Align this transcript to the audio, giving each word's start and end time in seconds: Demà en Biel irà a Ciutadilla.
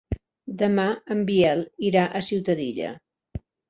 Demà 0.61 0.85
en 1.17 1.23
Biel 1.29 1.63
irà 1.93 2.09
a 2.09 2.25
Ciutadilla. 2.33 2.95